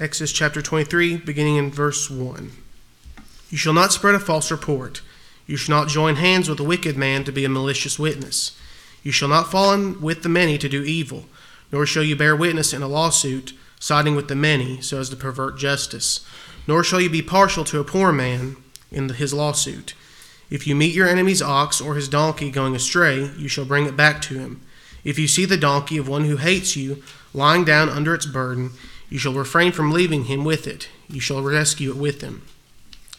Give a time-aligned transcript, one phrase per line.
[0.00, 2.50] Exodus chapter 23, beginning in verse 1.
[3.48, 5.02] You shall not spread a false report.
[5.46, 8.58] You shall not join hands with a wicked man to be a malicious witness.
[9.04, 11.26] You shall not fall in with the many to do evil,
[11.70, 15.16] nor shall you bear witness in a lawsuit, siding with the many, so as to
[15.16, 16.26] pervert justice.
[16.66, 18.56] Nor shall you be partial to a poor man
[18.90, 19.94] in his lawsuit.
[20.50, 23.96] If you meet your enemy's ox or his donkey going astray, you shall bring it
[23.96, 24.60] back to him.
[25.04, 27.00] If you see the donkey of one who hates you
[27.32, 28.72] lying down under its burden,
[29.14, 30.88] you shall refrain from leaving him with it.
[31.08, 32.42] You shall rescue it with him.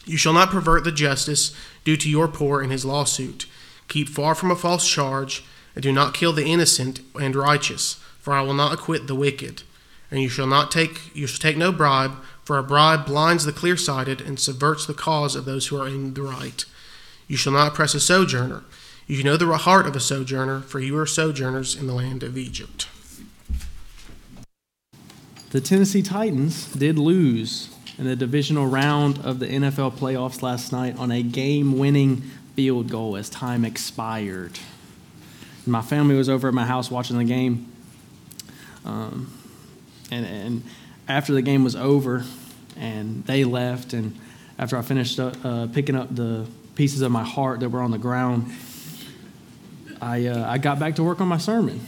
[0.04, 3.46] You shall not pervert the justice due to your poor in his lawsuit.
[3.88, 5.42] Keep far from a false charge,
[5.74, 9.62] and do not kill the innocent and righteous, for I will not acquit the wicked.
[10.10, 13.52] And you shall not take you shall take no bribe, for a bribe blinds the
[13.52, 16.62] clear sighted and subverts the cause of those who are in the right.
[17.26, 18.64] You shall not oppress a sojourner.
[19.06, 22.36] You know the heart of a sojourner, for you are sojourners in the land of
[22.36, 22.86] Egypt.
[25.56, 30.98] The Tennessee Titans did lose in the divisional round of the NFL playoffs last night
[30.98, 34.58] on a game winning field goal as time expired.
[35.64, 37.72] My family was over at my house watching the game.
[38.84, 39.32] Um,
[40.10, 40.62] and, and
[41.08, 42.26] after the game was over
[42.76, 44.14] and they left, and
[44.58, 47.98] after I finished uh, picking up the pieces of my heart that were on the
[47.98, 48.52] ground,
[50.02, 51.80] I, uh, I got back to work on my sermon.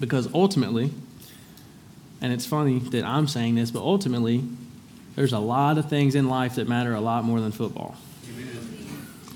[0.00, 0.92] Because ultimately,
[2.20, 4.44] and it's funny that I'm saying this, but ultimately,
[5.16, 7.96] there's a lot of things in life that matter a lot more than football.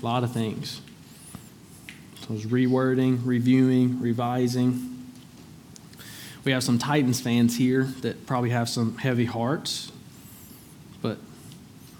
[0.01, 0.81] A lot of things.
[2.21, 5.11] So I was rewording, reviewing, revising.
[6.43, 9.91] We have some Titans fans here that probably have some heavy hearts,
[11.01, 11.17] but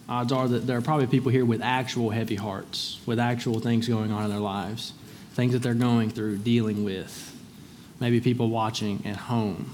[0.08, 3.88] odds are that there are probably people here with actual heavy hearts, with actual things
[3.88, 4.94] going on in their lives,
[5.34, 7.36] things that they're going through, dealing with.
[8.00, 9.74] Maybe people watching at home.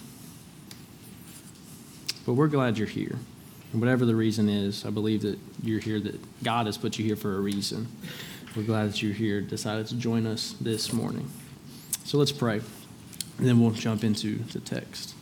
[2.25, 3.17] But we're glad you're here.
[3.71, 7.05] And whatever the reason is, I believe that you're here, that God has put you
[7.05, 7.87] here for a reason.
[8.55, 11.29] We're glad that you're here, decided to join us this morning.
[12.03, 12.61] So let's pray,
[13.37, 15.15] and then we'll jump into the text.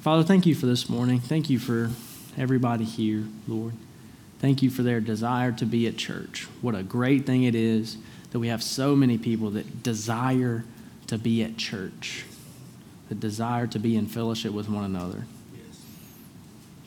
[0.00, 1.20] Father, thank you for this morning.
[1.20, 1.90] Thank you for
[2.36, 3.72] everybody here, Lord.
[4.40, 6.46] Thank you for their desire to be at church.
[6.60, 7.96] What a great thing it is
[8.32, 10.64] that we have so many people that desire
[11.06, 12.26] to be at church,
[13.08, 15.24] that desire to be in fellowship with one another.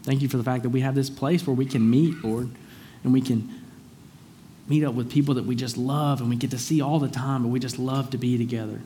[0.07, 2.50] Thank you for the fact that we have this place where we can meet, Lord,
[3.03, 3.53] and we can
[4.69, 7.09] meet up with people that we just love and we get to see all the
[7.09, 8.79] time, but we just love to be together.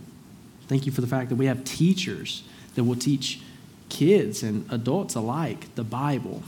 [0.68, 2.42] Thank you for the fact that we have teachers
[2.74, 3.40] that will teach
[3.88, 6.42] kids and adults alike the Bible.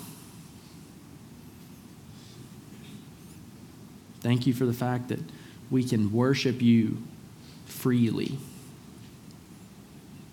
[4.21, 5.19] Thank you for the fact that
[5.69, 6.97] we can worship you
[7.67, 8.39] freely.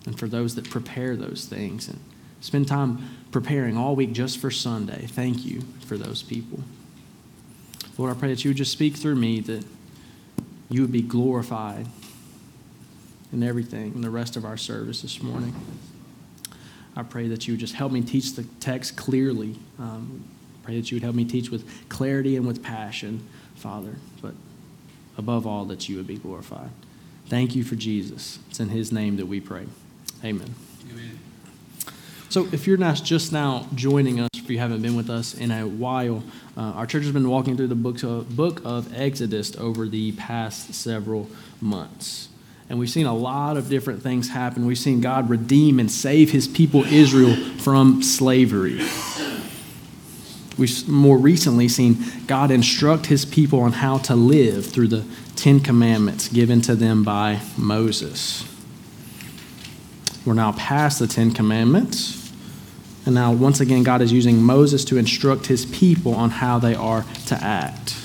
[0.07, 1.99] And for those that prepare those things and
[2.41, 5.05] spend time preparing all week just for Sunday.
[5.07, 6.59] Thank you for those people.
[7.97, 9.65] Lord, I pray that you would just speak through me, that
[10.69, 11.87] you would be glorified
[13.31, 15.55] in everything in the rest of our service this morning.
[16.95, 19.55] I pray that you would just help me teach the text clearly.
[19.79, 20.25] Um,
[20.63, 24.33] pray that you would help me teach with clarity and with passion, Father, but
[25.17, 26.69] above all, that you would be glorified.
[27.27, 28.39] Thank you for Jesus.
[28.49, 29.65] It's in his name that we pray.
[30.23, 30.53] Amen.
[30.91, 31.19] Amen.
[32.31, 35.51] So, if you're not just now joining us, if you haven't been with us in
[35.51, 36.23] a while,
[36.55, 40.73] uh, our church has been walking through the of, book of Exodus over the past
[40.73, 42.29] several months.
[42.69, 44.65] And we've seen a lot of different things happen.
[44.65, 48.79] We've seen God redeem and save his people Israel from slavery.
[50.57, 55.03] We've more recently seen God instruct his people on how to live through the
[55.35, 58.47] Ten Commandments given to them by Moses.
[60.25, 62.20] We're now past the Ten Commandments.
[63.05, 66.75] And now, once again, God is using Moses to instruct his people on how they
[66.75, 67.95] are to act.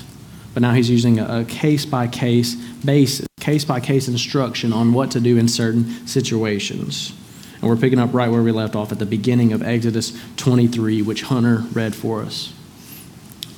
[0.53, 5.11] But now he's using a case by case basis, case by case instruction on what
[5.11, 7.13] to do in certain situations.
[7.61, 11.03] And we're picking up right where we left off at the beginning of Exodus 23,
[11.03, 12.53] which Hunter read for us.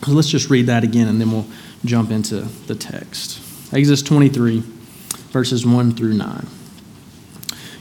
[0.06, 1.47] So let's just read that again and then we'll
[1.86, 3.41] jump into the text.
[3.74, 4.63] Exodus 23,
[5.31, 6.47] verses 1 through 9.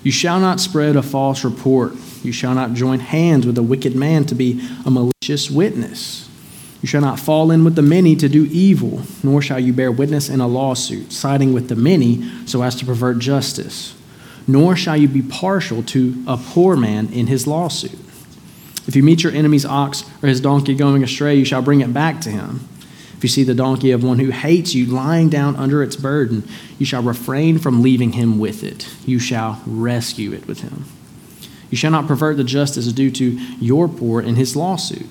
[0.03, 1.95] You shall not spread a false report
[2.25, 6.29] you shall not join hands with a wicked man to be a malicious witness.
[6.83, 9.91] You shall not fall in with the many to do evil, nor shall you bear
[9.91, 13.95] witness in a lawsuit, siding with the many so as to pervert justice.
[14.47, 17.99] Nor shall you be partial to a poor man in his lawsuit.
[18.87, 21.93] If you meet your enemy's ox or his donkey going astray, you shall bring it
[21.93, 22.67] back to him.
[23.17, 26.49] If you see the donkey of one who hates you lying down under its burden,
[26.79, 28.89] you shall refrain from leaving him with it.
[29.05, 30.85] You shall rescue it with him.
[31.71, 33.31] You shall not pervert the justice due to
[33.61, 35.07] your poor in his lawsuit.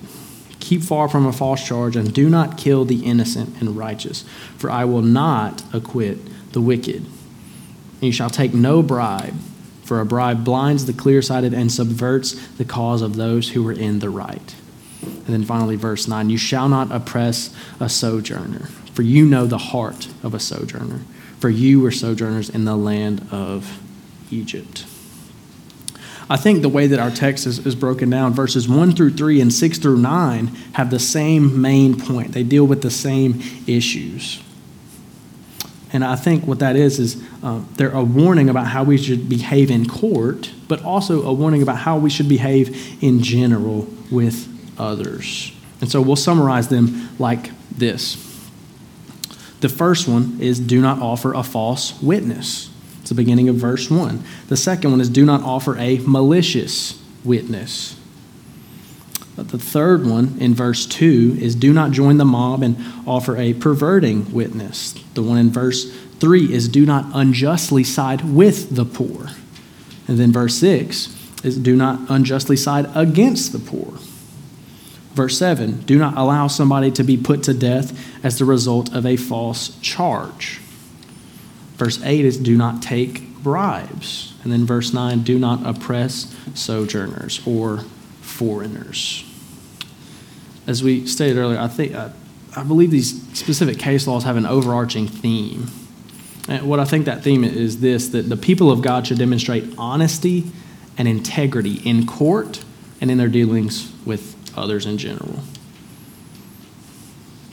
[0.60, 4.26] Keep far from a false charge, and do not kill the innocent and righteous,
[4.58, 6.18] for I will not acquit
[6.52, 7.06] the wicked.
[7.06, 9.36] And you shall take no bribe,
[9.84, 13.74] for a bribe blinds the clear sighted and subverts the cause of those who are
[13.74, 14.56] in the right.
[15.02, 19.58] And then finally, verse 9 You shall not oppress a sojourner, for you know the
[19.58, 21.02] heart of a sojourner,
[21.40, 23.80] for you were sojourners in the land of
[24.32, 24.86] Egypt.
[26.30, 29.40] I think the way that our text is, is, broken down, verses 1 through 3
[29.40, 32.34] and 6 through 9 have the same main point.
[32.34, 34.42] They deal with the same issues.
[35.94, 39.30] And I think what that is, is uh, they're a warning about how we should
[39.30, 44.48] behave in court, but also a warning about how we should behave in general with
[44.78, 45.54] others.
[45.80, 48.16] And so we'll summarize them like this.
[49.62, 52.70] The first one is do not offer a false witness.
[53.08, 54.22] It's the beginning of verse 1.
[54.50, 57.96] The second one is do not offer a malicious witness.
[59.34, 62.76] But the third one in verse 2 is do not join the mob and
[63.08, 64.92] offer a perverting witness.
[65.14, 65.90] The one in verse
[66.20, 69.30] 3 is do not unjustly side with the poor.
[70.10, 71.08] And then verse 6
[71.46, 74.00] is do not unjustly side against the poor.
[75.14, 79.06] Verse 7 Do not allow somebody to be put to death as the result of
[79.06, 80.60] a false charge.
[81.78, 84.34] Verse 8 is Do not take bribes.
[84.44, 87.80] And then verse 9 Do not oppress sojourners or
[88.22, 89.24] foreigners.
[90.66, 92.12] As we stated earlier, I think I,
[92.56, 95.68] I believe these specific case laws have an overarching theme.
[96.50, 99.66] And what I think that theme is this that the people of God should demonstrate
[99.78, 100.52] honesty
[100.98, 102.64] and integrity in court
[103.00, 105.40] and in their dealings with others in general.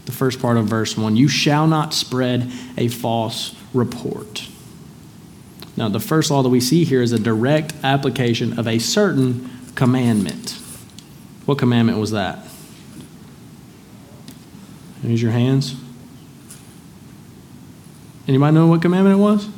[0.06, 4.48] The first part of verse 1 You shall not spread a false report.
[5.76, 9.50] Now, the first law that we see here is a direct application of a certain
[9.74, 10.52] commandment.
[11.46, 12.38] What commandment was that?
[15.02, 15.74] Use your hands.
[18.26, 19.48] Anybody know what commandment it was?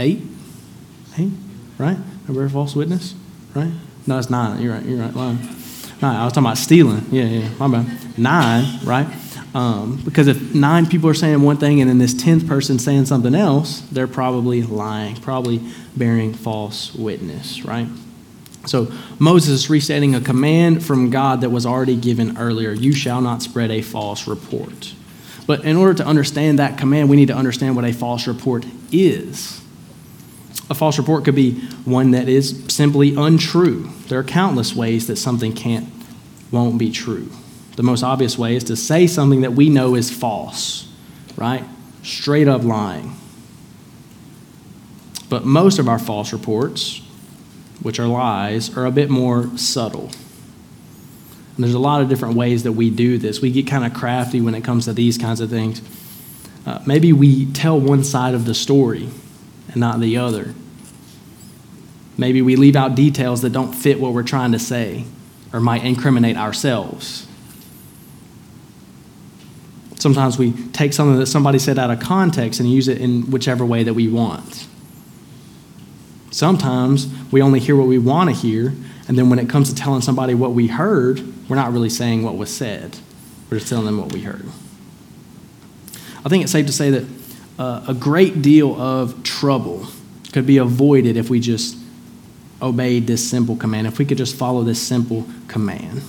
[0.00, 0.22] Eight?
[1.16, 1.30] Eight?
[1.78, 1.98] Right?
[2.26, 3.14] Remember false witness?
[3.54, 3.70] Right?
[4.06, 4.60] No, it's nine.
[4.60, 4.84] You're right.
[4.84, 5.14] You're right.
[5.14, 5.38] Nine.
[6.02, 7.06] I was talking about stealing.
[7.12, 7.48] Yeah, yeah.
[7.58, 8.18] My bad.
[8.18, 9.06] Nine, right?
[9.54, 13.06] Um, because if nine people are saying one thing and then this tenth person saying
[13.06, 15.60] something else, they're probably lying, probably
[15.96, 17.86] bearing false witness, right?
[18.66, 18.90] So
[19.20, 23.42] Moses is restating a command from God that was already given earlier you shall not
[23.42, 24.94] spread a false report.
[25.46, 28.64] But in order to understand that command, we need to understand what a false report
[28.90, 29.60] is.
[30.70, 33.90] A false report could be one that is simply untrue.
[34.08, 35.86] There are countless ways that something can't,
[36.50, 37.30] won't be true.
[37.76, 40.88] The most obvious way is to say something that we know is false,
[41.36, 41.64] right?
[42.02, 43.16] Straight up lying.
[45.28, 47.02] But most of our false reports,
[47.82, 50.10] which are lies, are a bit more subtle.
[51.56, 53.40] And there's a lot of different ways that we do this.
[53.40, 55.82] We get kind of crafty when it comes to these kinds of things.
[56.66, 59.08] Uh, maybe we tell one side of the story
[59.68, 60.54] and not the other.
[62.16, 65.04] Maybe we leave out details that don't fit what we're trying to say
[65.52, 67.26] or might incriminate ourselves.
[70.04, 73.64] Sometimes we take something that somebody said out of context and use it in whichever
[73.64, 74.66] way that we want.
[76.30, 78.74] Sometimes we only hear what we want to hear,
[79.08, 82.22] and then when it comes to telling somebody what we heard, we're not really saying
[82.22, 82.98] what was said.
[83.48, 84.44] We're just telling them what we heard.
[86.22, 87.06] I think it's safe to say that
[87.58, 89.86] uh, a great deal of trouble
[90.34, 91.78] could be avoided if we just
[92.60, 96.02] obeyed this simple command, if we could just follow this simple command.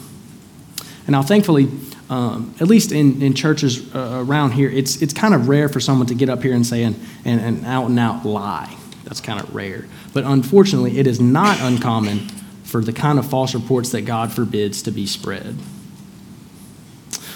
[1.07, 1.69] And now, thankfully,
[2.09, 5.79] um, at least in, in churches uh, around here, it's, it's kind of rare for
[5.79, 6.95] someone to get up here and say an,
[7.25, 8.75] an, an out and out lie.
[9.03, 9.85] That's kind of rare.
[10.13, 12.27] But unfortunately, it is not uncommon
[12.63, 15.55] for the kind of false reports that God forbids to be spread.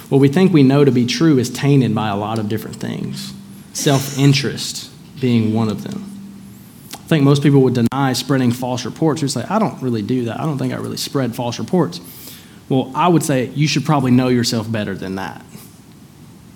[0.09, 2.77] What we think we know to be true is tainted by a lot of different
[2.77, 3.33] things,
[3.73, 6.05] self interest being one of them.
[6.93, 9.21] I think most people would deny spreading false reports.
[9.21, 10.39] You'd say, I don't really do that.
[10.39, 12.01] I don't think I really spread false reports.
[12.69, 15.43] Well, I would say you should probably know yourself better than that.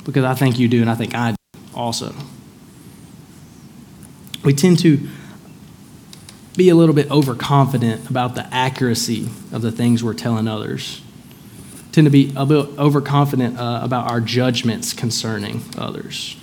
[0.05, 1.35] Because I think you do, and I think I do
[1.73, 2.13] also.
[4.43, 5.07] We tend to
[6.55, 11.01] be a little bit overconfident about the accuracy of the things we're telling others.
[11.91, 16.37] Tend to be a bit overconfident uh, about our judgments concerning others.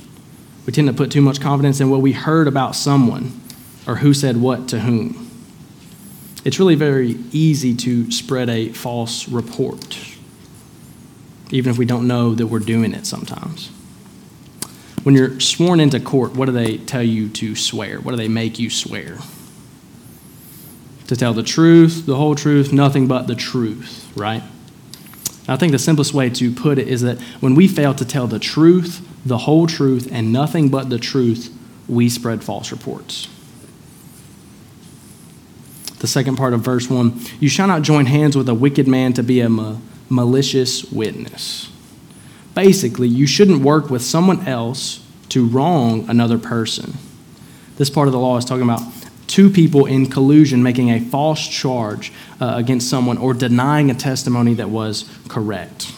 [0.66, 3.40] We tend to put too much confidence in what we heard about someone
[3.86, 5.29] or who said what to whom.
[6.44, 9.98] It's really very easy to spread a false report,
[11.50, 13.68] even if we don't know that we're doing it sometimes.
[15.02, 18.00] When you're sworn into court, what do they tell you to swear?
[18.00, 19.18] What do they make you swear?
[21.10, 24.44] to tell the truth, the whole truth, nothing but the truth, right?
[25.48, 28.28] I think the simplest way to put it is that when we fail to tell
[28.28, 31.52] the truth, the whole truth, and nothing but the truth,
[31.88, 33.26] we spread false reports.
[36.00, 39.12] The second part of verse 1 You shall not join hands with a wicked man
[39.14, 39.76] to be a ma-
[40.08, 41.70] malicious witness.
[42.54, 46.94] Basically, you shouldn't work with someone else to wrong another person.
[47.76, 48.82] This part of the law is talking about
[49.26, 54.54] two people in collusion making a false charge uh, against someone or denying a testimony
[54.54, 55.92] that was correct.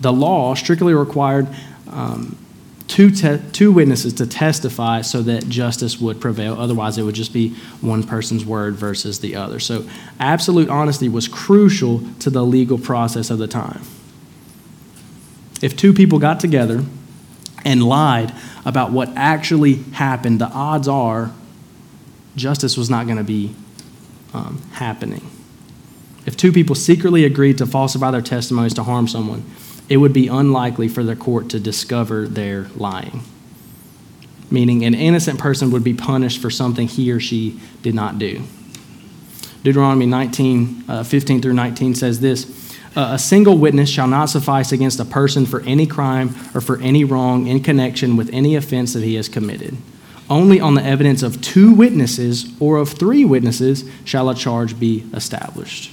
[0.00, 1.46] The law strictly required
[1.90, 2.36] um,
[2.90, 6.60] two, te- two witnesses to testify so that justice would prevail.
[6.60, 9.60] Otherwise, it would just be one person's word versus the other.
[9.60, 13.82] So, absolute honesty was crucial to the legal process of the time.
[15.62, 16.84] If two people got together
[17.64, 21.32] and lied about what actually happened, the odds are
[22.34, 23.54] justice was not going to be
[24.34, 25.30] um, happening.
[26.26, 29.44] If two people secretly agreed to falsify their testimonies to harm someone,
[29.90, 33.22] it would be unlikely for the court to discover their lying.
[34.48, 38.42] Meaning, an innocent person would be punished for something he or she did not do.
[39.64, 45.00] Deuteronomy 19, uh, 15 through 19 says this A single witness shall not suffice against
[45.00, 49.02] a person for any crime or for any wrong in connection with any offense that
[49.02, 49.76] he has committed.
[50.28, 55.04] Only on the evidence of two witnesses or of three witnesses shall a charge be
[55.12, 55.92] established.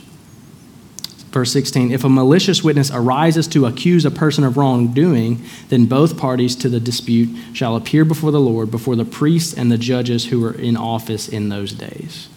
[1.32, 6.18] Verse 16 If a malicious witness arises to accuse a person of wrongdoing, then both
[6.18, 10.28] parties to the dispute shall appear before the Lord, before the priests and the judges
[10.28, 12.30] who are in office in those days.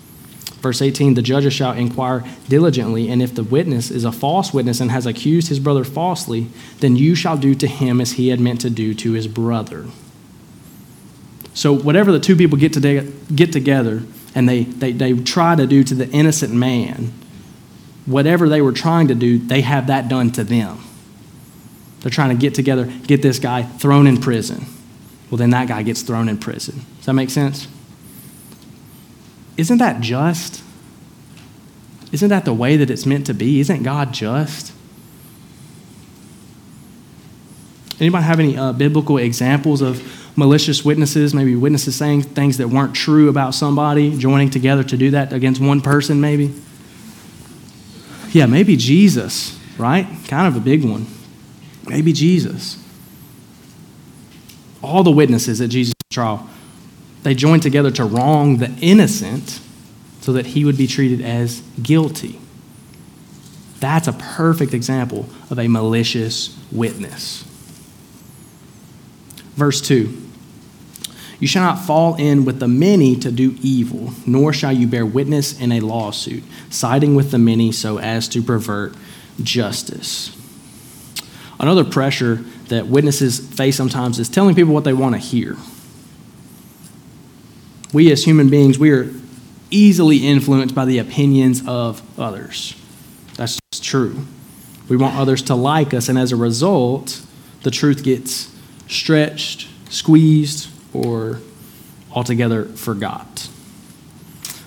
[0.61, 4.81] Verse 18 The judges shall inquire diligently, and if the witness is a false witness
[4.81, 6.49] and has accused his brother falsely,
[6.81, 9.87] then you shall do to him as he had meant to do to his brother.
[11.55, 14.03] So, whatever the two people get, to get together
[14.35, 17.13] and they, they, they try to do to the innocent man,
[18.11, 20.81] whatever they were trying to do, they have that done to them.
[22.01, 24.67] They're trying to get together, get this guy thrown in prison.
[25.31, 26.85] Well, then that guy gets thrown in prison.
[26.97, 27.69] Does that make sense?
[29.57, 30.63] Isn't that just?
[32.11, 33.61] Isn't that the way that it's meant to be?
[33.61, 34.73] Isn't God just?
[38.01, 40.03] Anybody have any uh, biblical examples of
[40.37, 45.11] malicious witnesses, maybe witnesses saying things that weren't true about somebody, joining together to do
[45.11, 46.55] that against one person, maybe.
[48.33, 50.07] Yeah, maybe Jesus, right?
[50.29, 51.07] Kind of a big one.
[51.87, 52.83] Maybe Jesus.
[54.83, 56.49] All the witnesses at Jesus' trial,
[57.23, 59.61] they joined together to wrong the innocent
[60.21, 62.39] so that he would be treated as guilty.
[63.81, 67.43] That's a perfect example of a malicious witness.
[69.57, 70.30] Verse 2
[71.41, 75.07] You shall not fall in with the many to do evil, nor shall you bear
[75.07, 78.95] witness in a lawsuit, siding with the many so as to pervert
[79.43, 80.37] justice.
[81.59, 85.57] Another pressure that witnesses face sometimes is telling people what they want to hear.
[87.93, 89.11] We as human beings, we are
[89.71, 92.77] easily influenced by the opinions of others.
[93.37, 94.27] That's just true.
[94.89, 97.23] We want others to like us, and as a result,
[97.63, 98.55] the truth gets
[98.89, 101.41] stretched, squeezed, or
[102.13, 103.49] altogether forgot.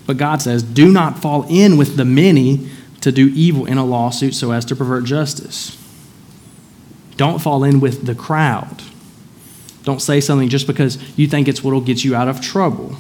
[0.06, 2.70] But God says, do not fall in with the many
[3.02, 5.78] to do evil in a lawsuit so as to pervert justice.
[7.16, 8.82] Don't fall in with the crowd.
[9.84, 12.96] Don't say something just because you think it's what will get you out of trouble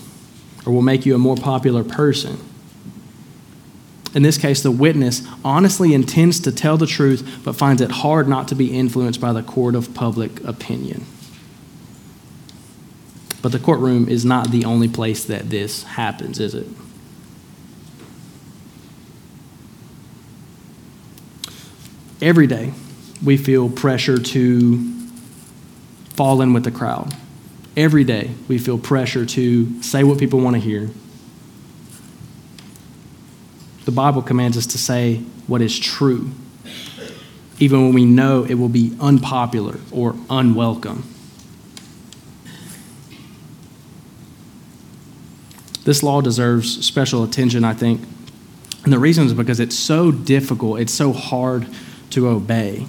[0.65, 2.37] or will make you a more popular person.
[4.13, 8.27] In this case, the witness honestly intends to tell the truth but finds it hard
[8.27, 11.05] not to be influenced by the court of public opinion.
[13.43, 16.65] But the courtroom is not the only place that this happens, is it?
[22.21, 22.73] Every day,
[23.21, 24.91] we feel pressure to
[26.11, 27.13] fall in with the crowd.
[27.75, 30.89] Every day, we feel pressure to say what people want to hear.
[33.83, 36.31] The Bible commands us to say what is true,
[37.59, 41.12] even when we know it will be unpopular or unwelcome.
[45.83, 48.01] This law deserves special attention, I think.
[48.83, 51.67] And the reason is because it's so difficult, it's so hard
[52.11, 52.85] to obey.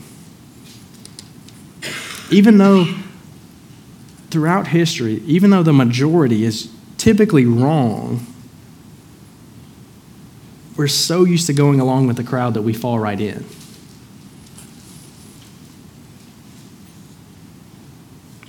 [2.31, 2.87] Even though
[4.31, 8.27] throughout history, even though the majority is typically wrong,
[10.77, 13.45] we're so used to going along with the crowd that we fall right in.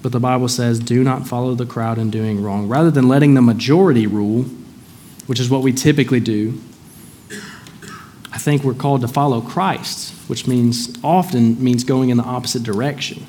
[0.05, 2.67] But the Bible says, do not follow the crowd in doing wrong.
[2.67, 4.43] Rather than letting the majority rule,
[5.25, 6.61] which is what we typically do,
[8.31, 12.61] I think we're called to follow Christ, which means often means going in the opposite
[12.61, 13.25] direction.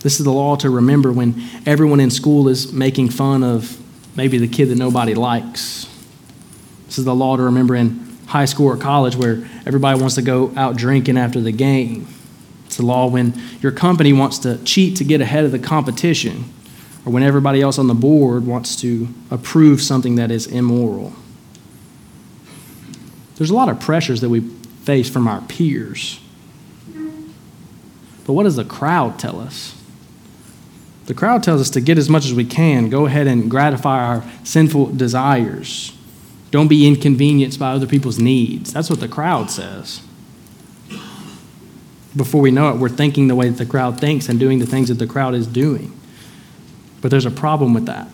[0.00, 3.78] This is the law to remember when everyone in school is making fun of
[4.16, 5.86] maybe the kid that nobody likes.
[6.86, 10.22] This is the law to remember in high school or college where everybody wants to
[10.22, 12.08] go out drinking after the game.
[12.72, 16.50] It's the law when your company wants to cheat to get ahead of the competition,
[17.04, 21.12] or when everybody else on the board wants to approve something that is immoral.
[23.36, 26.18] There's a lot of pressures that we face from our peers.
[28.24, 29.78] But what does the crowd tell us?
[31.04, 34.02] The crowd tells us to get as much as we can, go ahead and gratify
[34.02, 35.92] our sinful desires.
[36.50, 38.72] Don't be inconvenienced by other people's needs.
[38.72, 40.00] That's what the crowd says.
[42.14, 44.66] Before we know it, we're thinking the way that the crowd thinks and doing the
[44.66, 45.98] things that the crowd is doing.
[47.00, 48.08] But there's a problem with that.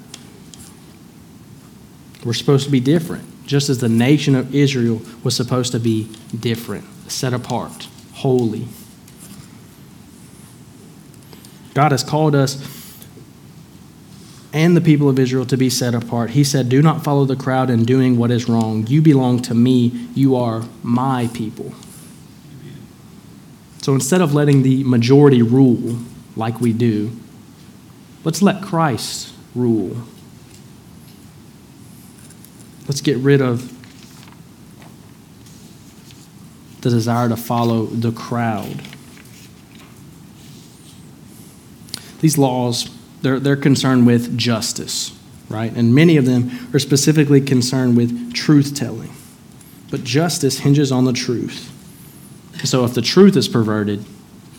[2.25, 6.11] We're supposed to be different, just as the nation of Israel was supposed to be
[6.39, 8.69] different, set apart, holy.
[11.75, 12.79] God has called us
[14.53, 16.31] and the people of Israel to be set apart.
[16.31, 18.87] He said, Do not follow the crowd in doing what is wrong.
[18.87, 20.09] You belong to me.
[20.15, 21.75] You are my people.
[23.89, 25.99] So instead of letting the majority rule
[26.37, 27.11] like we do,
[28.23, 29.97] let's let Christ rule.
[32.87, 33.73] Let's get rid of
[36.83, 38.83] the desire to follow the crowd.
[42.21, 42.91] These laws
[43.23, 45.19] they're, they're concerned with justice,
[45.49, 45.73] right?
[45.73, 49.15] And many of them are specifically concerned with truth telling.
[49.91, 51.73] But justice hinges on the truth.
[52.65, 54.05] So if the truth is perverted,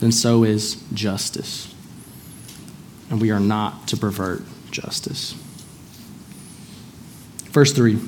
[0.00, 1.74] then so is justice.
[3.10, 5.34] And we are not to pervert justice.
[7.50, 7.98] Verse 3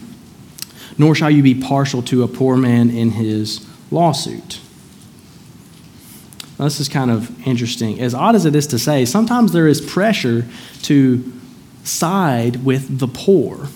[0.98, 4.60] Nor shall you be partial to a poor man in his lawsuit.
[6.58, 8.00] Now, this is kind of interesting.
[8.00, 10.46] As odd as it is to say, sometimes there is pressure
[10.82, 11.32] to
[11.82, 13.68] side with the poor.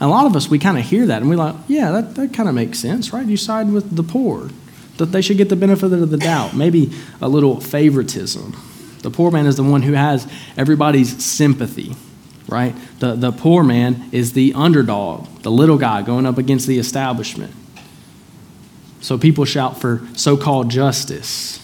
[0.00, 2.34] A lot of us, we kind of hear that and we're like, yeah, that, that
[2.34, 3.24] kind of makes sense, right?
[3.24, 4.48] You side with the poor,
[5.04, 8.56] that they should get the benefit of the doubt, maybe a little favoritism.
[9.00, 11.94] The poor man is the one who has everybody's sympathy,
[12.48, 12.74] right?
[13.00, 17.52] The, the poor man is the underdog, the little guy going up against the establishment.
[19.00, 21.58] So people shout for so called justice.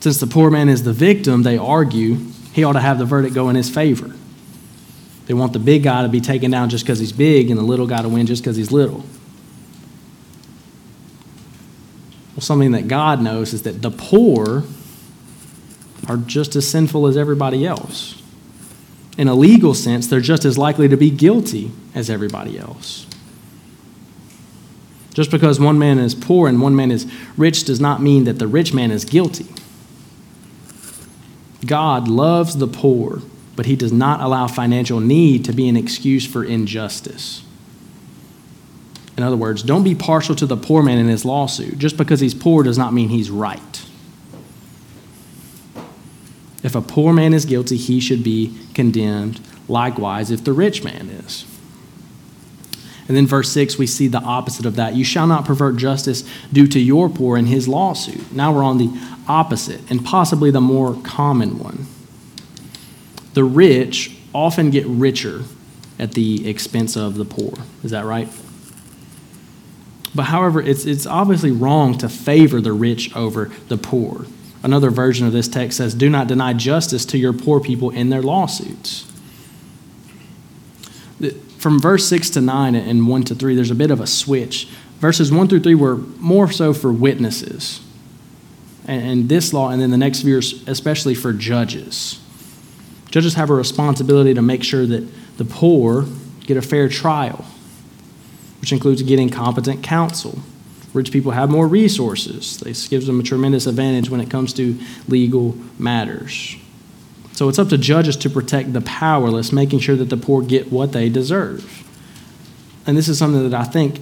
[0.00, 2.16] Since the poor man is the victim, they argue
[2.52, 4.14] he ought to have the verdict go in his favor.
[5.26, 7.64] They want the big guy to be taken down just because he's big and the
[7.64, 9.04] little guy to win just because he's little.
[12.38, 14.62] Well, something that God knows is that the poor
[16.06, 18.22] are just as sinful as everybody else.
[19.18, 23.08] In a legal sense, they're just as likely to be guilty as everybody else.
[25.14, 28.38] Just because one man is poor and one man is rich does not mean that
[28.38, 29.46] the rich man is guilty.
[31.66, 33.20] God loves the poor,
[33.56, 37.42] but he does not allow financial need to be an excuse for injustice.
[39.18, 41.76] In other words, don't be partial to the poor man in his lawsuit.
[41.76, 43.84] Just because he's poor does not mean he's right.
[46.62, 49.40] If a poor man is guilty, he should be condemned.
[49.66, 51.44] Likewise, if the rich man is.
[53.08, 54.94] And then verse 6, we see the opposite of that.
[54.94, 58.30] You shall not pervert justice due to your poor in his lawsuit.
[58.30, 58.88] Now we're on the
[59.26, 61.86] opposite and possibly the more common one.
[63.34, 65.42] The rich often get richer
[65.98, 67.54] at the expense of the poor.
[67.82, 68.28] Is that right?
[70.14, 74.26] But however, it's, it's obviously wrong to favor the rich over the poor.
[74.62, 78.10] Another version of this text says, Do not deny justice to your poor people in
[78.10, 79.08] their lawsuits
[81.58, 84.68] from verse 6 to 9 and 1 to 3, there's a bit of a switch.
[85.00, 87.80] Verses 1 through 3 were more so for witnesses.
[88.86, 92.20] And, this law, and then the next verse, especially for judges.
[93.10, 96.06] Judges have a responsibility to make sure that the poor
[96.46, 97.44] get a fair trial,
[98.68, 100.40] which includes getting competent counsel.
[100.92, 102.58] Rich people have more resources.
[102.58, 106.54] This gives them a tremendous advantage when it comes to legal matters.
[107.32, 110.70] So it's up to judges to protect the powerless, making sure that the poor get
[110.70, 111.82] what they deserve.
[112.86, 114.00] And this is something that I think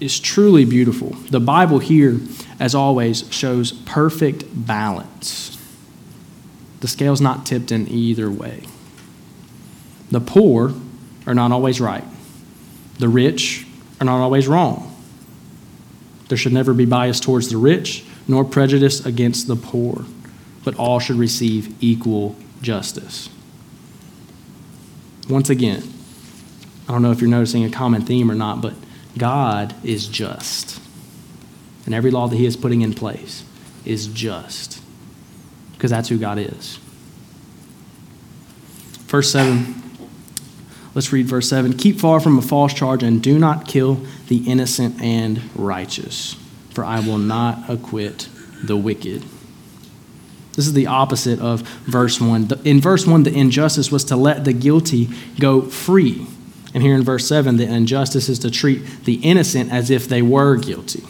[0.00, 1.16] is truly beautiful.
[1.30, 2.20] The Bible here,
[2.60, 5.56] as always, shows perfect balance.
[6.80, 8.64] The scale's not tipped in either way.
[10.10, 10.74] The poor
[11.26, 12.04] are not always right,
[13.02, 13.66] the rich
[14.00, 14.96] are not always wrong.
[16.28, 20.06] There should never be bias towards the rich, nor prejudice against the poor
[20.64, 23.28] but all should receive equal justice.
[25.28, 25.82] Once again,
[26.88, 28.74] I don't know if you're noticing a common theme or not, but
[29.16, 30.80] God is just.
[31.84, 33.44] And every law that He is putting in place
[33.84, 34.80] is just.
[35.72, 36.78] Because that's who God is.
[39.06, 39.81] Verse 7.
[40.94, 41.72] Let's read verse 7.
[41.74, 46.36] Keep far from a false charge and do not kill the innocent and righteous,
[46.70, 48.28] for I will not acquit
[48.62, 49.24] the wicked.
[50.54, 52.50] This is the opposite of verse 1.
[52.64, 55.08] In verse 1, the injustice was to let the guilty
[55.40, 56.26] go free.
[56.74, 60.20] And here in verse 7, the injustice is to treat the innocent as if they
[60.20, 61.04] were guilty.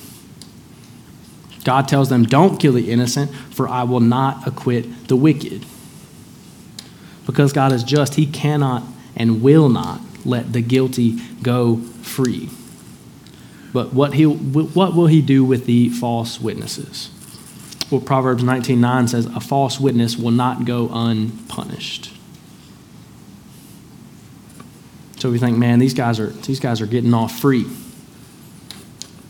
[1.65, 5.65] God tells them, Don't kill the innocent, for I will not acquit the wicked.
[7.27, 8.83] Because God is just, He cannot
[9.17, 12.49] and will not let the guilty go free.
[13.73, 17.11] But what, he, what will He do with the false witnesses?
[17.91, 22.11] Well, Proverbs 19:9 says, "A false witness will not go unpunished."
[25.19, 27.67] So we think, man, these guys are these guys are getting off free.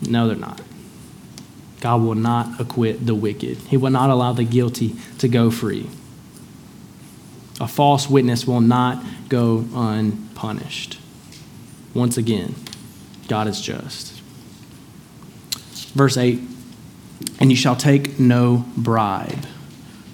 [0.01, 0.61] No, they're not.
[1.81, 3.57] God will not acquit the wicked.
[3.67, 5.89] He will not allow the guilty to go free.
[7.59, 10.99] A false witness will not go unpunished.
[11.93, 12.55] Once again,
[13.27, 14.19] God is just.
[15.93, 16.39] Verse 8
[17.39, 19.45] And you shall take no bribe,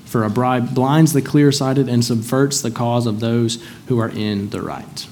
[0.05, 4.09] for a bribe blinds the clear sighted and subverts the cause of those who are
[4.09, 5.07] in the right.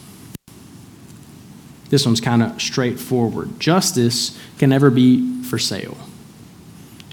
[1.90, 3.60] This one's kind of straightforward.
[3.60, 5.98] Justice can never be for sale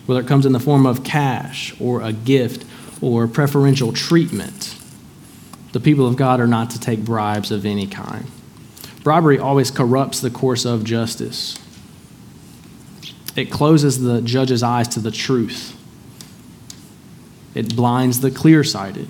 [0.07, 2.65] whether it comes in the form of cash or a gift
[3.01, 4.77] or preferential treatment.
[5.75, 8.27] The people of God are not to take bribes of any kind.
[9.03, 11.59] Bribery always corrupts the course of justice.
[13.35, 15.77] It closes the judge's eyes to the truth.
[17.57, 19.09] It blinds the clear sighted.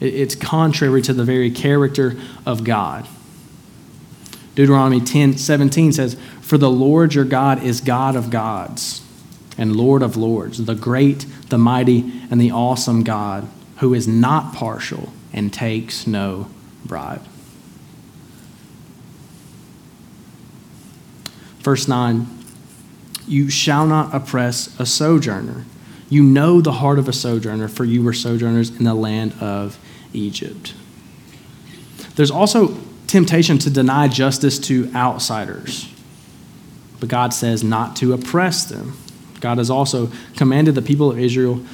[0.00, 3.06] It's contrary to the very character of God.
[4.54, 9.06] Deuteronomy 10 17 says, For the Lord your God is God of gods
[9.58, 13.46] and Lord of lords, the great, the mighty, and the awesome God
[13.80, 16.48] who is not partial and takes no
[16.84, 17.26] bribe.
[21.60, 22.26] Verse 9
[23.26, 25.64] You shall not oppress a sojourner.
[26.08, 29.78] You know the heart of a sojourner, for you were sojourners in the land of
[30.12, 30.74] Egypt.
[32.16, 35.88] There's also temptation to deny justice to outsiders,
[37.00, 38.96] but God says not to oppress them.
[39.40, 41.64] God has also commanded the people of Israel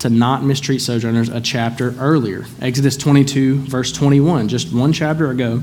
[0.00, 2.46] to not mistreat sojourners a chapter earlier.
[2.60, 5.62] Exodus 22, verse 21, just one chapter ago,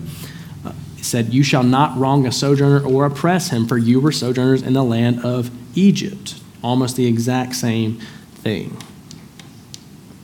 [0.65, 4.61] uh, said, You shall not wrong a sojourner or oppress him, for you were sojourners
[4.61, 6.35] in the land of Egypt.
[6.61, 7.99] Almost the exact same
[8.35, 8.77] thing.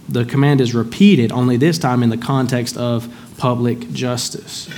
[0.09, 4.69] The command is repeated, only this time in the context of public justice.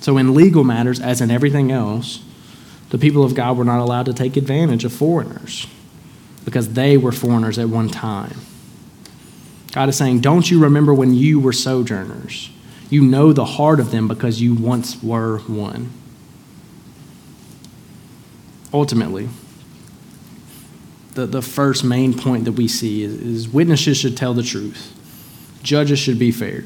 [0.00, 2.22] So, in legal matters, as in everything else,
[2.90, 5.66] the people of God were not allowed to take advantage of foreigners
[6.44, 8.36] because they were foreigners at one time.
[9.72, 12.50] God is saying, Don't you remember when you were sojourners?
[12.90, 15.90] You know the heart of them because you once were one.
[18.72, 19.28] Ultimately,
[21.14, 24.94] the, the first main point that we see is, is witnesses should tell the truth,
[25.62, 26.64] judges should be fair,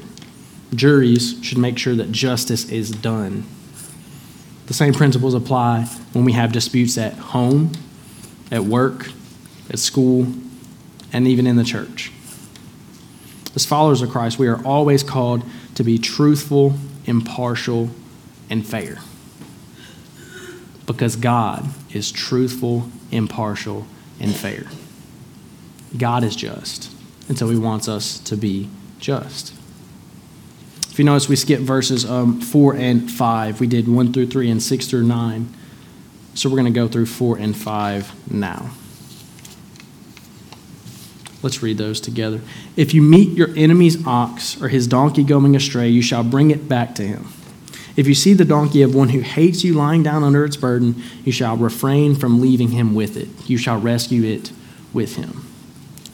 [0.73, 3.45] juries should make sure that justice is done.
[4.67, 7.71] The same principles apply when we have disputes at home,
[8.51, 9.11] at work,
[9.69, 10.27] at school,
[11.13, 12.11] and even in the church.
[13.55, 15.43] As followers of Christ, we are always called
[15.75, 16.75] to be truthful,
[17.05, 17.89] impartial,
[18.49, 18.99] and fair.
[20.85, 23.87] Because God is truthful, impartial,
[24.19, 24.65] and fair.
[25.97, 26.91] God is just,
[27.27, 29.53] and so He wants us to be just.
[30.97, 33.59] If you notice, we skipped verses um, 4 and 5.
[33.59, 35.53] We did 1 through 3 and 6 through 9.
[36.33, 38.71] So we're going to go through 4 and 5 now.
[41.47, 42.41] Let's read those together.
[42.75, 46.67] If you meet your enemy's ox or his donkey going astray, you shall bring it
[46.67, 47.29] back to him.
[47.95, 51.01] If you see the donkey of one who hates you lying down under its burden,
[51.23, 53.29] you shall refrain from leaving him with it.
[53.49, 54.51] You shall rescue it
[54.91, 55.47] with him.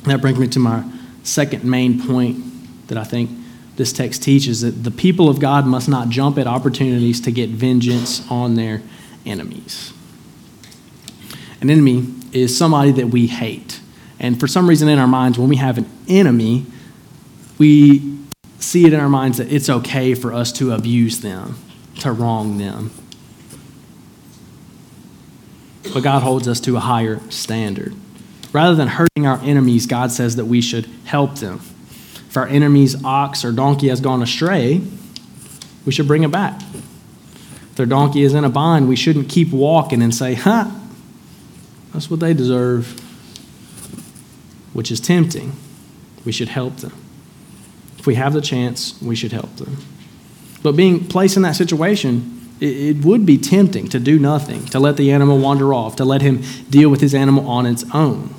[0.03, 0.87] That brings me to my
[1.23, 3.31] second main point that I think
[3.75, 7.49] this text teaches that the people of God must not jump at opportunities to get
[7.49, 8.83] vengeance on their
[9.25, 9.93] enemies.
[11.59, 13.79] An enemy is somebody that we hate.
[14.23, 16.65] And for some reason in our minds, when we have an enemy,
[17.59, 18.17] we
[18.57, 21.55] see it in our minds that it's okay for us to abuse them,
[21.99, 22.89] to wrong them.
[25.93, 27.93] But God holds us to a higher standard.
[28.51, 31.61] Rather than hurting our enemies, God says that we should help them
[32.33, 34.81] if our enemy's ox or donkey has gone astray,
[35.85, 36.59] we should bring it back.
[36.73, 40.71] If their donkey is in a bind, we shouldn't keep walking and say, huh,
[41.93, 42.99] that's what they deserve,
[44.73, 45.53] which is tempting.
[46.25, 46.93] We should help them.
[47.97, 49.77] If we have the chance, we should help them.
[50.61, 54.97] But being placed in that situation, it, would be tempting to do nothing, to let
[54.97, 58.33] the animal wander off, to let him deal with his animal on its own.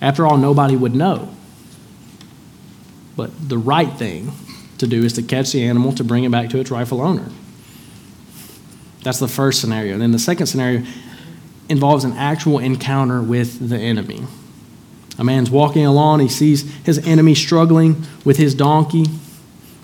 [0.00, 1.34] After all, nobody would know.
[3.16, 4.32] But the right thing
[4.78, 7.30] to do is to catch the animal to bring it back to its rightful owner.
[9.02, 9.94] That's the first scenario.
[9.94, 10.84] And then the second scenario
[11.68, 14.24] involves an actual encounter with the enemy.
[15.18, 19.06] A man's walking along, he sees his enemy struggling with his donkey.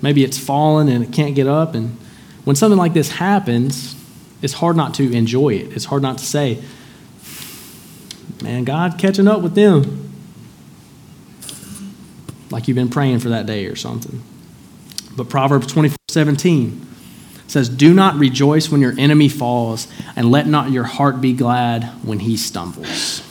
[0.02, 1.74] Maybe it's fallen and it can't get up.
[1.74, 1.96] And
[2.44, 3.96] when something like this happens,
[4.42, 5.72] it's hard not to enjoy it.
[5.72, 6.62] It's hard not to say,
[8.42, 10.12] man, God catching up with them.
[12.50, 14.22] Like you've been praying for that day or something.
[15.16, 16.86] But Proverbs 24 17
[17.46, 21.84] says, Do not rejoice when your enemy falls, and let not your heart be glad
[22.04, 23.22] when he stumbles.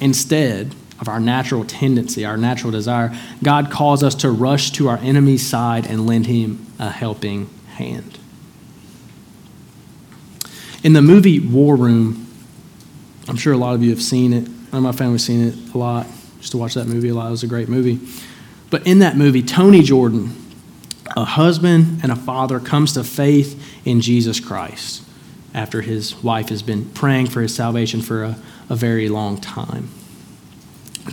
[0.00, 4.98] Instead of our natural tendency, our natural desire, God calls us to rush to our
[4.98, 8.18] enemy's side and lend him a helping hand.
[10.82, 12.26] In the movie War Room,
[13.28, 14.48] I'm sure a lot of you have seen it.
[14.72, 16.06] I know my family's seen it a lot.
[16.38, 17.28] Used to watch that movie a lot.
[17.28, 18.00] It was a great movie.
[18.70, 20.34] But in that movie, Tony Jordan,
[21.16, 25.02] a husband and a father, comes to faith in Jesus Christ
[25.52, 28.38] after his wife has been praying for his salvation for a,
[28.70, 29.88] a very long time.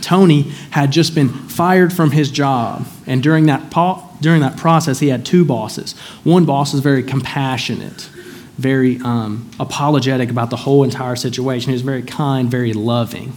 [0.00, 5.00] Tony had just been fired from his job, and during that, po- during that process,
[5.00, 5.92] he had two bosses.
[6.24, 8.08] One boss was very compassionate,
[8.56, 11.70] very um, apologetic about the whole entire situation.
[11.70, 13.32] He was very kind, very loving.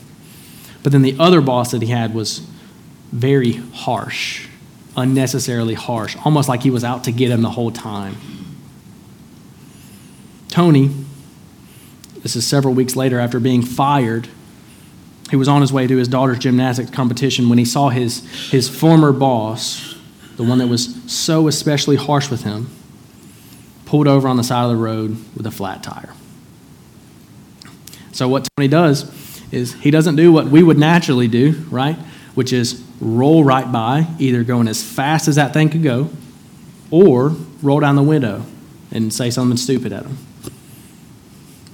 [0.83, 2.39] But then the other boss that he had was
[3.11, 4.47] very harsh,
[4.95, 8.17] unnecessarily harsh, almost like he was out to get him the whole time.
[10.49, 10.91] Tony,
[12.23, 14.27] this is several weeks later after being fired,
[15.29, 18.69] he was on his way to his daughter's gymnastics competition when he saw his, his
[18.69, 19.97] former boss,
[20.35, 22.69] the one that was so especially harsh with him,
[23.85, 26.13] pulled over on the side of the road with a flat tire.
[28.11, 29.09] So, what Tony does
[29.51, 31.97] is he doesn't do what we would naturally do, right?
[32.35, 36.09] Which is roll right by, either going as fast as that thing could go,
[36.89, 38.45] or roll down the window
[38.91, 40.17] and say something stupid at him.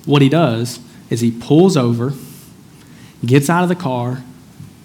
[0.08, 2.14] What he does is he pulls over,
[3.26, 4.24] gets out of the car,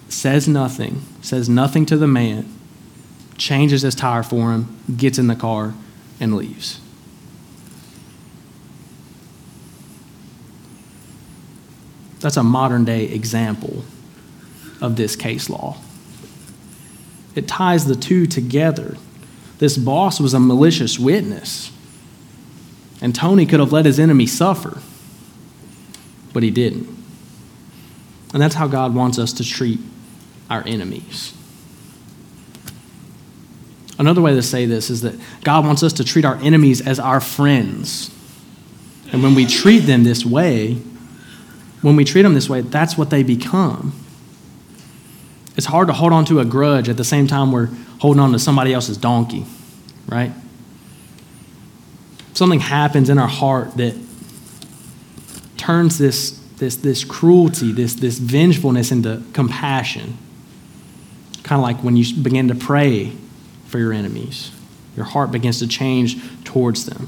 [0.09, 2.45] says nothing, says nothing to the man,
[3.37, 5.73] changes his tire for him, gets in the car,
[6.19, 6.81] and leaves.
[12.19, 13.85] That's a modern day example
[14.81, 15.77] of this case law.
[17.33, 18.97] It ties the two together.
[19.59, 21.71] This boss was a malicious witness,
[23.01, 24.81] and Tony could have let his enemy suffer,
[26.33, 26.87] but he didn't.
[28.33, 29.79] And that's how God wants us to treat
[30.49, 31.33] our enemies.
[33.99, 36.99] Another way to say this is that God wants us to treat our enemies as
[36.99, 38.09] our friends.
[39.11, 40.73] And when we treat them this way,
[41.81, 43.93] when we treat them this way, that's what they become.
[45.55, 47.69] It's hard to hold on to a grudge at the same time we're
[47.99, 49.45] holding on to somebody else's donkey,
[50.07, 50.31] right?
[52.33, 53.95] Something happens in our heart that
[55.63, 60.17] turns this, this, this cruelty, this, this vengefulness into compassion.
[61.43, 63.13] Kind of like when you begin to pray
[63.67, 64.51] for your enemies,
[64.97, 67.07] your heart begins to change towards them.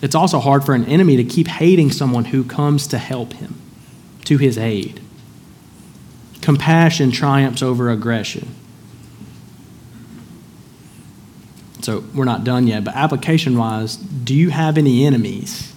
[0.00, 3.60] It's also hard for an enemy to keep hating someone who comes to help him,
[4.26, 5.00] to his aid.
[6.40, 8.54] Compassion triumphs over aggression.
[11.82, 15.69] So we're not done yet, but application wise, do you have any enemies?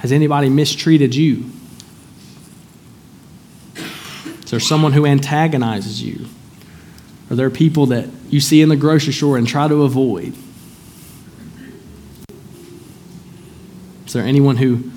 [0.00, 1.50] Has anybody mistreated you?
[3.76, 6.26] Is there someone who antagonizes you?
[7.30, 10.34] Are there people that you see in the grocery store and try to avoid?
[14.06, 14.90] Is there anyone who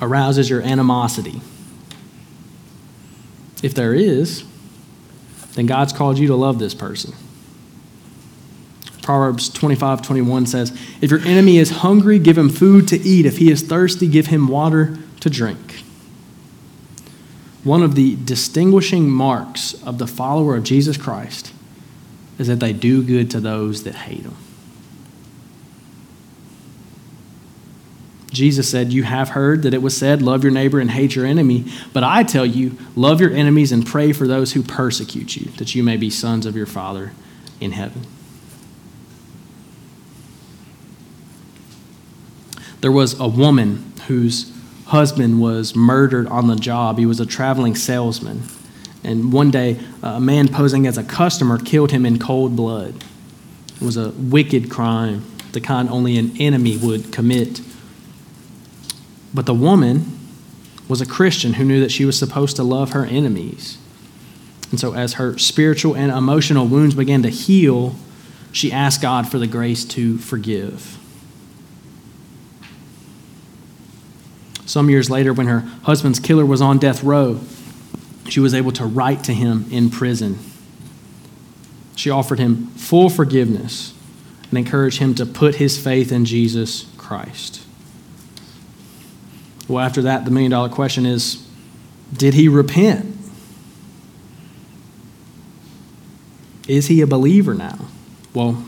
[0.00, 1.40] arouses your animosity?
[3.62, 4.44] If there is,
[5.54, 7.12] then God's called you to love this person.
[9.04, 13.26] Proverbs 25 21 says, If your enemy is hungry, give him food to eat.
[13.26, 15.82] If he is thirsty, give him water to drink.
[17.62, 21.52] One of the distinguishing marks of the follower of Jesus Christ
[22.38, 24.36] is that they do good to those that hate them.
[28.30, 31.26] Jesus said, You have heard that it was said, Love your neighbor and hate your
[31.26, 31.66] enemy.
[31.92, 35.74] But I tell you, love your enemies and pray for those who persecute you, that
[35.74, 37.12] you may be sons of your Father
[37.60, 38.02] in heaven.
[42.84, 44.52] There was a woman whose
[44.84, 46.98] husband was murdered on the job.
[46.98, 48.42] He was a traveling salesman.
[49.02, 53.02] And one day, a man posing as a customer killed him in cold blood.
[53.76, 57.62] It was a wicked crime, the kind only an enemy would commit.
[59.32, 60.18] But the woman
[60.86, 63.78] was a Christian who knew that she was supposed to love her enemies.
[64.70, 67.94] And so, as her spiritual and emotional wounds began to heal,
[68.52, 70.98] she asked God for the grace to forgive.
[74.66, 77.40] Some years later, when her husband's killer was on death row,
[78.28, 80.38] she was able to write to him in prison.
[81.96, 83.94] She offered him full forgiveness
[84.48, 87.62] and encouraged him to put his faith in Jesus Christ.
[89.68, 91.46] Well, after that, the million dollar question is
[92.12, 93.14] did he repent?
[96.68, 97.78] Is he a believer now?
[98.32, 98.64] Well,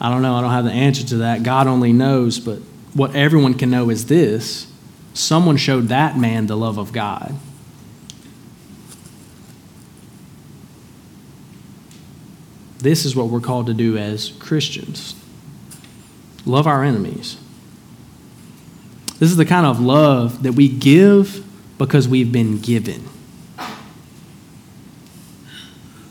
[0.00, 0.34] I don't know.
[0.34, 1.42] I don't have the answer to that.
[1.42, 2.38] God only knows.
[2.38, 2.58] But
[2.94, 4.69] what everyone can know is this
[5.14, 7.36] someone showed that man the love of God.
[12.78, 15.14] This is what we're called to do as Christians
[16.46, 17.36] love our enemies.
[19.18, 21.44] This is the kind of love that we give
[21.78, 23.04] because we've been given.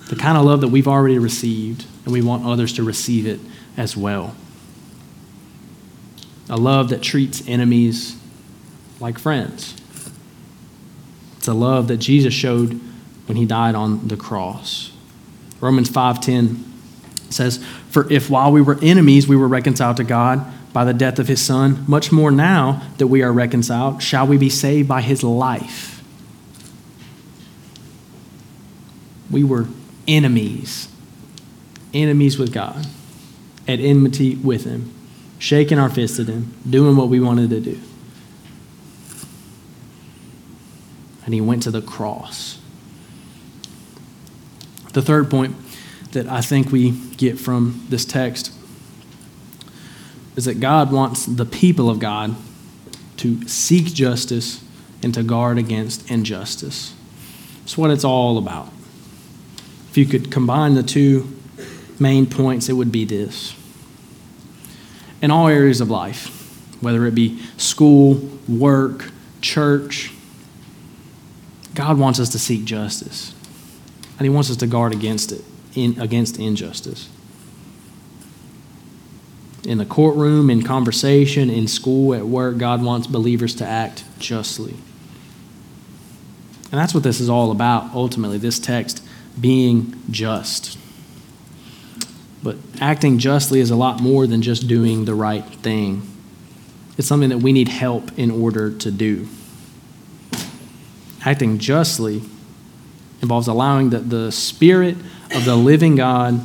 [0.07, 3.39] The kind of love that we've already received, and we want others to receive it
[3.77, 4.35] as well.
[6.49, 8.18] A love that treats enemies
[8.99, 9.75] like friends.
[11.38, 12.79] It's a love that Jesus showed
[13.25, 14.91] when he died on the cross.
[15.62, 16.63] Romans 5:10
[17.29, 17.59] says,
[17.89, 21.27] "For if while we were enemies we were reconciled to God by the death of
[21.27, 25.23] his son, much more now that we are reconciled, shall we be saved by his
[25.23, 26.01] life."
[29.31, 29.67] We were
[30.07, 30.88] enemies,
[31.93, 32.88] enemies with God,
[33.67, 34.89] at enmity with him,
[35.38, 37.77] shaking our fists at him, doing what we wanted to do.
[41.29, 42.57] And he went to the cross.
[44.93, 45.55] The third point
[46.13, 48.51] that I think we get from this text
[50.35, 52.35] is that God wants the people of God
[53.17, 54.63] to seek justice
[55.03, 56.95] and to guard against injustice.
[57.61, 58.69] It's what it's all about.
[59.91, 61.31] If you could combine the two
[61.99, 63.53] main points, it would be this.
[65.21, 66.27] In all areas of life,
[66.81, 69.11] whether it be school, work,
[69.41, 70.11] church,
[71.79, 73.33] God wants us to seek justice.
[74.17, 75.43] And He wants us to guard against it,
[75.75, 77.09] in, against injustice
[79.69, 84.73] in the courtroom, in conversation, in school, at work, God wants believers to act justly.
[86.71, 89.03] And that's what this is all about, ultimately, this text
[89.39, 90.77] being just.
[92.41, 96.01] But acting justly is a lot more than just doing the right thing,
[96.97, 99.27] it's something that we need help in order to do.
[101.29, 102.23] Acting justly
[103.21, 104.97] involves allowing the, the Spirit
[105.35, 106.41] of the living God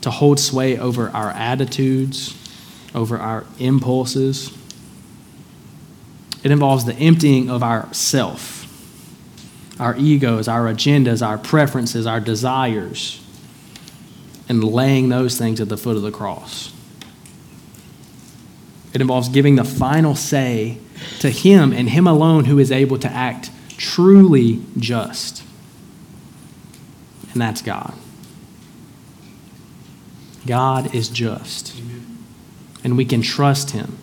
[0.00, 2.36] to hold sway over our attitudes,
[2.96, 4.52] over our impulses.
[6.42, 8.66] It involves the emptying of our self,
[9.78, 13.24] our egos, our agendas, our preferences, our desires,
[14.48, 16.72] and laying those things at the foot of the cross.
[18.92, 20.78] It involves giving the final say
[21.20, 25.42] to Him and Him alone who is able to act truly just.
[27.32, 27.94] And that's God.
[30.46, 31.74] God is just
[32.84, 33.96] and we can trust Him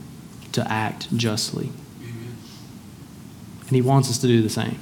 [0.51, 1.69] to act justly.
[2.01, 2.38] Amen.
[3.62, 4.79] And He wants us to do the same.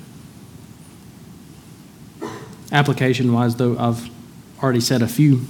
[2.71, 4.09] Application wise, though, I've
[4.63, 5.41] already said a few.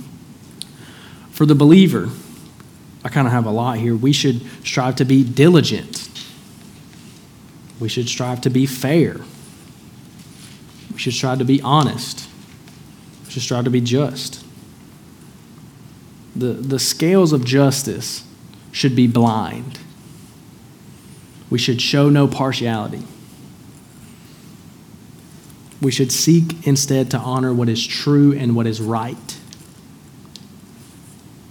[1.31, 2.09] For the believer,
[3.03, 3.95] I kind of have a lot here.
[3.95, 6.09] We should strive to be diligent,
[7.79, 9.17] we should strive to be fair,
[10.91, 12.27] we should strive to be honest,
[13.25, 14.45] we should strive to be just.
[16.35, 18.23] The, the scales of justice
[18.71, 19.79] should be blind.
[21.49, 23.03] We should show no partiality.
[25.81, 29.37] We should seek instead to honor what is true and what is right.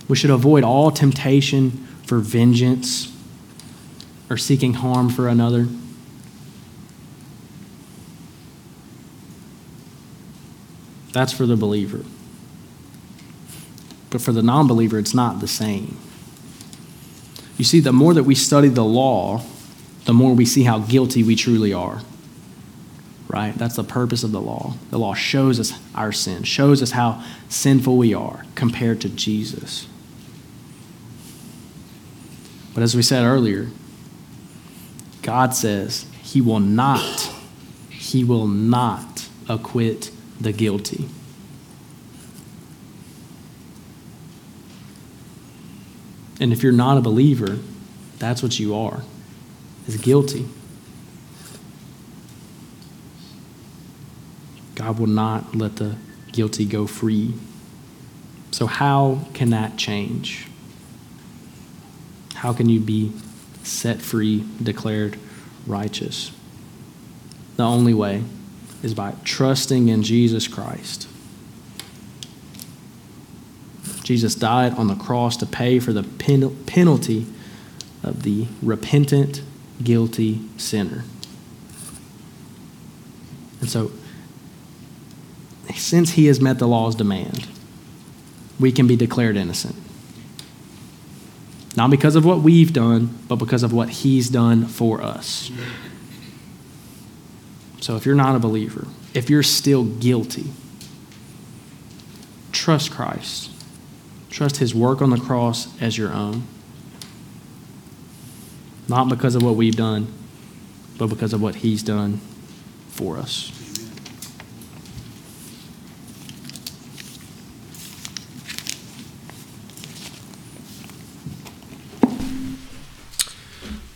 [0.07, 3.12] We should avoid all temptation for vengeance
[4.31, 5.66] or seeking harm for another.
[11.19, 12.05] That's for the believer.
[14.09, 15.97] But for the non believer, it's not the same.
[17.57, 19.43] You see, the more that we study the law,
[20.05, 22.03] the more we see how guilty we truly are.
[23.27, 23.53] Right?
[23.53, 24.75] That's the purpose of the law.
[24.91, 29.89] The law shows us our sin, shows us how sinful we are compared to Jesus.
[32.75, 33.71] But as we said earlier,
[35.23, 37.29] God says he will not,
[37.91, 41.09] he will not acquit the guilty.
[46.41, 47.59] And if you're not a believer,
[48.18, 49.03] that's what you are,
[49.86, 50.47] is guilty.
[54.74, 55.97] God will not let the
[56.30, 57.34] guilty go free.
[58.53, 60.47] So, how can that change?
[62.34, 63.12] How can you be
[63.64, 65.18] set free, declared
[65.66, 66.30] righteous?
[67.57, 68.22] The only way
[68.83, 71.09] is by trusting in Jesus Christ.
[74.05, 77.26] Jesus died on the cross to pay for the pen- penalty
[78.03, 79.43] of the repentant,
[79.83, 81.05] guilty sinner.
[83.61, 83.91] And so,
[85.74, 87.49] since he has met the law's demand,
[88.59, 89.76] we can be declared innocent.
[91.76, 95.51] Not because of what we've done, but because of what he's done for us.
[97.81, 100.53] So if you're not a believer, if you're still guilty,
[102.53, 103.51] trust Christ.
[104.31, 106.47] Trust his work on the cross as your own.
[108.89, 110.12] Not because of what we've done,
[110.97, 112.20] but because of what he's done
[112.89, 113.53] for us.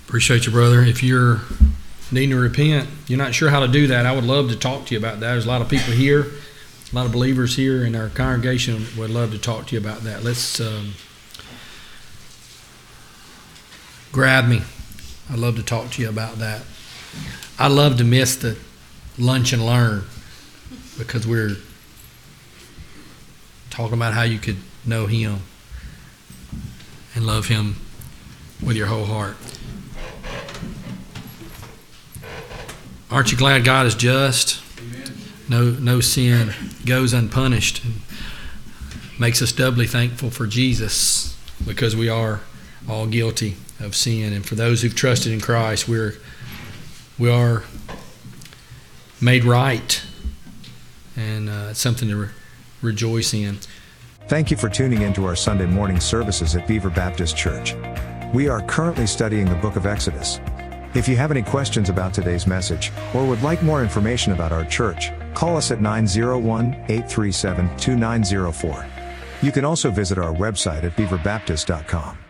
[0.06, 0.82] Appreciate you, brother.
[0.82, 1.40] If you're
[2.12, 4.86] needing to repent, you're not sure how to do that, I would love to talk
[4.86, 5.32] to you about that.
[5.32, 6.20] There's a lot of people here,
[6.92, 10.00] a lot of believers here in our congregation would love to talk to you about
[10.02, 10.22] that.
[10.22, 10.92] Let's um,
[14.12, 14.62] grab me.
[15.30, 16.62] I'd love to talk to you about that.
[17.58, 18.58] I love to miss the
[19.18, 20.04] lunch and learn
[20.98, 21.56] because we're
[23.70, 25.38] talking about how you could know Him
[27.14, 27.76] and love Him
[28.62, 29.36] with your whole heart.
[33.12, 34.62] Aren't you glad God is just?
[35.46, 36.54] No, no sin
[36.86, 37.84] goes unpunished.
[37.84, 38.00] And
[39.18, 41.36] makes us doubly thankful for Jesus
[41.66, 42.40] because we are
[42.88, 44.32] all guilty of sin.
[44.32, 46.14] And for those who've trusted in Christ, we're
[47.18, 47.64] we are
[49.20, 50.02] made right,
[51.14, 52.28] and uh, it's something to re-
[52.80, 53.58] rejoice in.
[54.26, 57.74] Thank you for tuning in to our Sunday morning services at Beaver Baptist Church.
[58.32, 60.40] We are currently studying the book of Exodus.
[60.94, 64.64] If you have any questions about today's message, or would like more information about our
[64.64, 68.86] church, call us at 901 837 2904.
[69.40, 72.21] You can also visit our website at beaverbaptist.com.